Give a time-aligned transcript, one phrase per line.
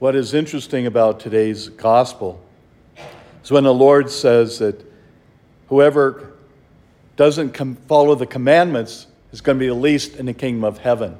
[0.00, 2.40] What is interesting about today's gospel
[3.44, 4.82] is when the Lord says that
[5.68, 6.32] whoever
[7.16, 10.78] doesn't com- follow the commandments is going to be the least in the kingdom of
[10.78, 11.18] heaven.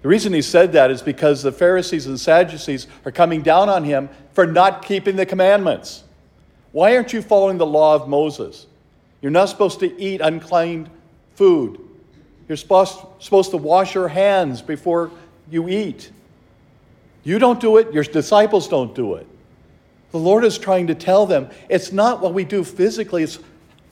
[0.00, 3.84] The reason he said that is because the Pharisees and Sadducees are coming down on
[3.84, 6.04] him for not keeping the commandments.
[6.72, 8.66] Why aren't you following the law of Moses?
[9.20, 10.88] You're not supposed to eat unclean
[11.34, 11.78] food.
[12.48, 15.10] You're supposed, supposed to wash your hands before
[15.50, 16.10] you eat.
[17.24, 19.26] You don't do it, your disciples don't do it.
[20.12, 23.38] The Lord is trying to tell them it's not what we do physically, it's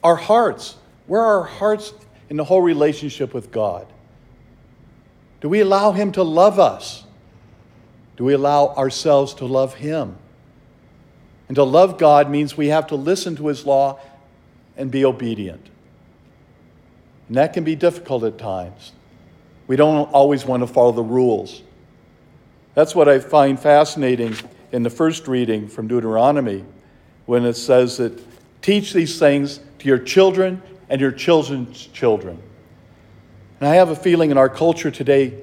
[0.05, 0.77] our hearts.
[1.07, 1.93] Where are our hearts
[2.29, 3.87] in the whole relationship with God?
[5.41, 7.05] Do we allow Him to love us?
[8.17, 10.17] Do we allow ourselves to love Him?
[11.49, 13.99] And to love God means we have to listen to His law
[14.77, 15.69] and be obedient.
[17.29, 18.93] And that can be difficult at times.
[19.67, 21.63] We don't always want to follow the rules.
[22.75, 24.35] That's what I find fascinating
[24.73, 26.65] in the first reading from Deuteronomy
[27.27, 28.23] when it says that
[28.63, 32.41] teach these things to your children and your children's children.
[33.61, 35.39] And I have a feeling in our culture today,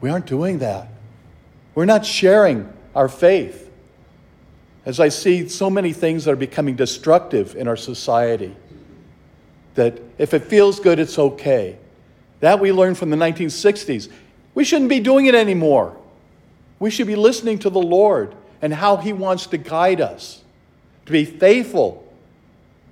[0.00, 0.88] we aren't doing that.
[1.74, 3.70] We're not sharing our faith.
[4.86, 8.56] As I see so many things that are becoming destructive in our society,
[9.74, 11.76] that if it feels good, it's okay.
[12.40, 14.08] That we learned from the 1960s.
[14.54, 15.96] We shouldn't be doing it anymore.
[16.78, 20.42] We should be listening to the Lord and how He wants to guide us,
[21.06, 22.04] to be faithful.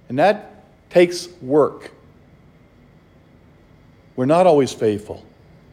[0.09, 1.92] And that takes work.
[4.14, 5.25] We're not always faithful,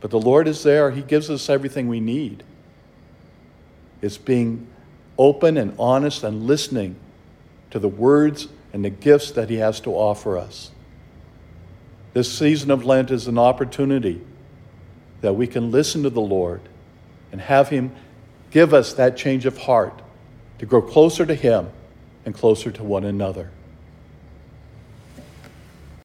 [0.01, 0.91] but the Lord is there.
[0.91, 2.43] He gives us everything we need.
[4.01, 4.67] It's being
[5.17, 6.97] open and honest and listening
[7.71, 10.71] to the words and the gifts that He has to offer us.
[12.13, 14.21] This season of Lent is an opportunity
[15.21, 16.61] that we can listen to the Lord
[17.33, 17.91] and have Him
[18.51, 20.01] give us that change of heart
[20.59, 21.69] to grow closer to Him
[22.25, 23.49] and closer to one another.